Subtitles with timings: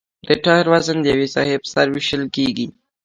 [0.27, 2.67] د ټایر وزن د یوې ساحې په سر ویشل کیږي